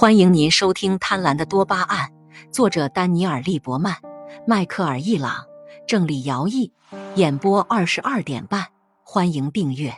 [0.00, 2.08] 欢迎您收听《贪婪的多巴胺》，
[2.50, 4.00] 作者丹尼尔·利伯曼、
[4.46, 5.44] 迈克尔·伊朗，
[5.86, 6.72] 郑李尧译，
[7.16, 8.68] 演播二十二点半。
[9.02, 9.90] 欢迎订阅《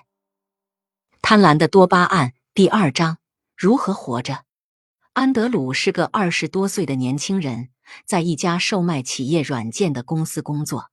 [1.23, 3.19] 贪婪的多巴胺》第二章：
[3.57, 4.43] 如何活着。
[5.13, 7.69] 安德鲁是个二十多岁的年轻人，
[8.05, 10.91] 在一家售卖企业软件的公司工作。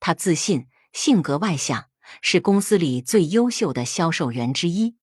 [0.00, 1.84] 他自信，性格外向，
[2.22, 4.96] 是公司里最优秀的销售员之一。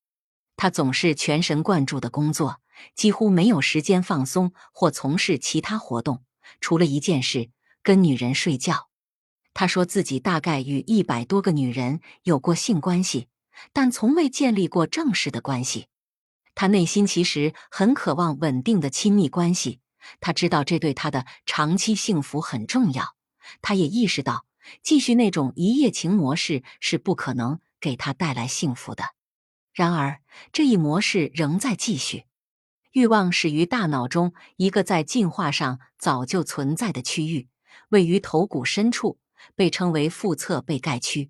[0.57, 2.59] 他总是全神贯注的工作。
[2.95, 6.23] 几乎没有时间放松或从事其他活动，
[6.59, 7.49] 除了一件事：
[7.84, 8.89] 跟女人睡觉。
[9.53, 13.29] 他说自己大概与一百多个女人有过性关系，
[13.71, 15.88] 但从未建立过正式的关系。
[16.53, 19.79] 他内心其实很渴望稳定的亲密关系，
[20.20, 23.15] 他知道这对他的长期幸福很重要。
[23.62, 24.45] 他也意识到，
[24.81, 29.03] 继续那种一夜情模式是不可能给他带来幸福的。
[29.73, 32.26] 然而，这一模式仍在继续。
[32.96, 37.49] 欲望始于大脑中一个在进化上早就存在的区域，
[37.90, 39.20] 位于头骨深处，
[39.54, 41.29] 被称为腹侧被盖区。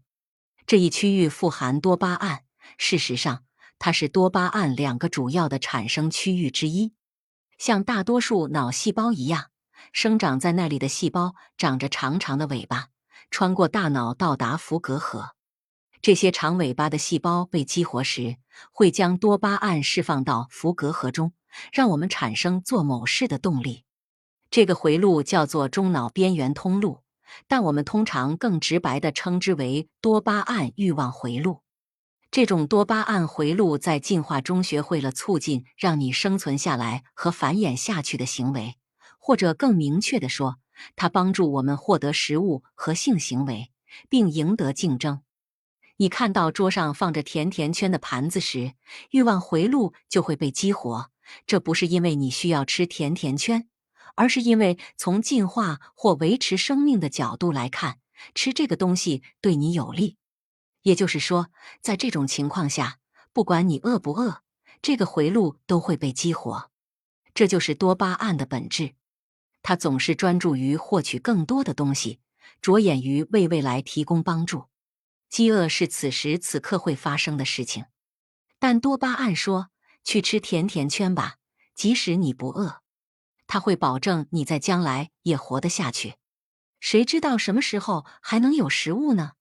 [0.67, 2.43] 这一区域富含多巴胺，
[2.77, 3.45] 事实上，
[3.80, 6.93] 它是多巴胺两个主要的产生区域之一。
[7.58, 9.45] 像大多数脑细胞一样，
[9.91, 12.89] 生长在那里的细胞长着长长的尾巴，
[13.31, 15.34] 穿过大脑到达伏隔核。
[16.06, 18.38] 这些长尾巴的细胞被激活时，
[18.72, 21.34] 会将多巴胺释放到伏隔核中。
[21.73, 23.86] 让我们产生做某事的动力，
[24.52, 27.00] 这个回路叫做中脑边缘通路，
[27.48, 31.64] 但我们通常更直白地称之为多巴胺欲望回路。
[32.30, 38.76] 这种多巴胺回路在进化中学会了促进让你生存下来和繁衍下去的行为，
[39.17, 40.58] 或者更明确地说，
[40.95, 43.72] 它帮助我们获得食物和性行为，
[44.08, 45.22] 并赢得竞争。
[45.97, 48.73] 你看到桌上放着甜甜圈的盘子时，
[49.11, 51.09] 欲望回路就会被激活。
[51.47, 53.69] 这不是因为你需要吃甜甜圈，
[54.15, 57.99] 而是因为从进化或维持生命的角度来看，
[58.33, 60.17] 吃这个东西对你有利。
[60.83, 61.47] 也就是说，
[61.81, 62.99] 在这种情况下，
[63.31, 64.41] 不管你饿不饿，
[64.81, 66.70] 这个回路都会被激活。
[67.33, 68.93] 这就是多巴胺的本质，
[69.64, 72.20] 它总是专注于获取更多的东西，
[72.61, 74.65] 着眼于为未来提供帮助。
[75.35, 77.87] 饥饿是此时此刻会发生的事情，
[78.57, 79.67] 但多巴胺说。
[80.01, 81.35] 去吃甜甜圈吧，
[81.75, 82.81] 即使你不饿，
[83.45, 86.15] 它会保证你在将来也活得下去。
[86.79, 89.33] 谁知道什么时候还能有食物呢？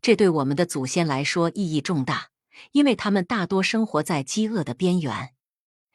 [0.00, 2.28] 这对我们的祖先来说意义重大，
[2.70, 5.34] 因为他们大多生活在饥饿的边缘。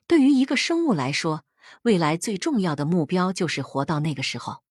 [0.06, 1.46] 对于一个生物来说，
[1.84, 4.64] 未来最重要的目标就是活到那个时候。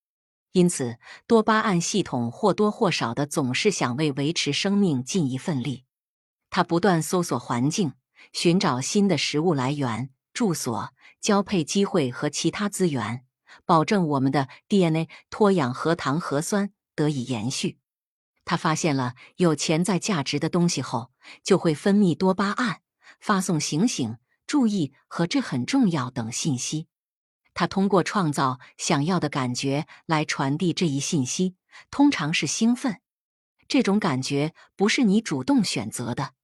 [0.52, 5.84] 因此，多巴胺系统或多或少的总是想为维持生命尽一份力。
[6.50, 7.92] 它不断搜索环境。
[8.32, 13.24] 寻找新的食物来源、住所、交配机会和其他资源，
[13.64, 17.78] 保证我们的 DNA 脱氧核糖核酸得以延续。
[18.44, 21.12] 他发现了有潜在价值的东西后，
[21.44, 22.80] 就会分泌多巴胺，
[23.20, 24.16] 发送“醒醒、
[24.46, 26.88] 注意”和“这很重要”等信息。
[27.58, 31.56] 他通过创造想要的感觉来传递这一信息，
[31.90, 33.00] 通常是兴奋。
[33.66, 36.34] 这种感觉不是你主动选择的。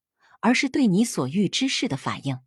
[0.41, 2.41] 而是对你所欲之事的反应。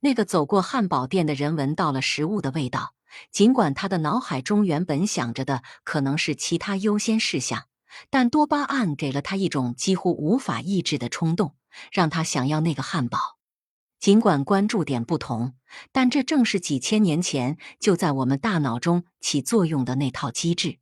[0.00, 2.92] 那个走过汉堡店的人闻到了食物的味道，
[3.30, 7.68] 尽管他的脑海中原本想着的可能是其他优先事项，
[8.10, 11.54] 但多巴胺给了他一种几乎无法抑制的冲动，
[11.90, 13.38] 让他想要那个汉堡。
[14.02, 15.54] 尽管关注点不同，
[15.92, 20.80] 但这正是几千年前就在我们大脑中起作用的那套机制。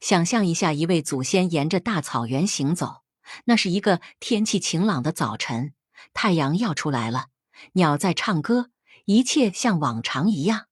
[0.00, 3.02] 想象一下，一位祖先沿着大草原行走，
[3.44, 5.72] 那是一个天气晴朗的早晨。
[6.12, 7.26] 太阳要出来了，
[7.74, 8.70] 鸟在唱歌，
[9.04, 10.66] 一切像往常一样。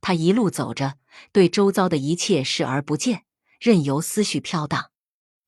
[0.00, 0.94] 他一路走着，
[1.32, 3.24] 对周遭的一切视而不见，
[3.58, 4.92] 任由思绪飘荡。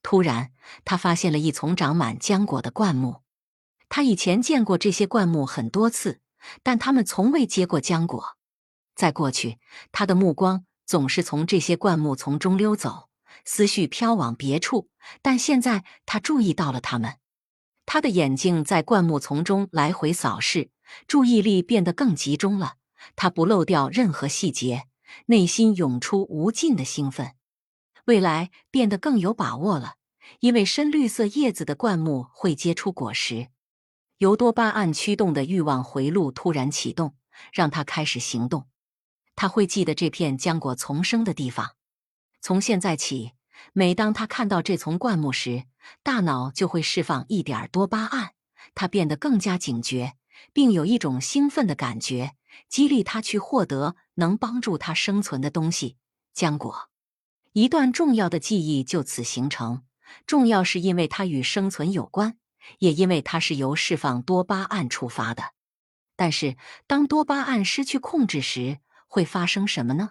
[0.03, 0.50] 突然，
[0.84, 3.22] 他发现了一丛长满浆果的灌木。
[3.99, 6.21] 他以前见过这些灌木很多次，
[6.62, 8.37] 但他们从未结过浆果。
[8.95, 9.59] 在过去，
[9.91, 13.09] 他的目光总是从这些灌木丛中溜走，
[13.45, 14.89] 思绪飘往别处。
[15.21, 17.17] 但现在，他注意到了它们。
[17.87, 20.71] 他的眼睛在灌木丛中来回扫视，
[21.09, 22.75] 注意力变得更集中了。
[23.17, 24.85] 他不漏掉任何细节，
[25.27, 27.33] 内心涌出无尽的兴奋。
[28.05, 29.94] 未来变得更有把握了，
[30.39, 33.49] 因为深绿色叶子的灌木会结出果实。
[34.19, 37.15] 由多巴胺驱动的欲望回路突然启动，
[37.53, 38.67] 让他开始行动。
[39.37, 41.75] 他会记得这片浆果丛生的地方。
[42.41, 43.32] 从现在起。
[43.73, 45.65] 每当他看到这丛灌木时，
[46.05, 48.31] 大脑就会释放一点多巴胺，
[48.73, 50.15] 他变得更加警觉，
[50.53, 52.37] 并有一种兴奋的感觉，
[52.69, 55.97] 激励他去获得能帮助他生存的东西。
[56.32, 56.88] 浆果，
[57.53, 59.82] 一段重要的记忆就此形成。
[60.25, 62.38] 重要是因为它与生存有关，
[62.78, 65.55] 也因为它是由释放多巴胺触发的。
[66.16, 66.56] 但是，
[66.87, 70.10] 当多巴胺失去控制时，会发生什么呢？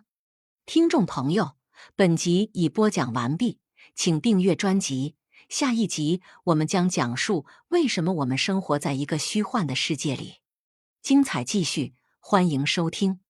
[0.66, 1.58] 听众朋友，
[1.96, 3.60] 本集已播讲完毕，
[3.94, 5.16] 请订阅专辑。
[5.50, 10.42] 下一集我们将讲述为什么我们生活在一个虚幻的世界里，
[11.02, 13.27] 精彩继续，欢迎收听。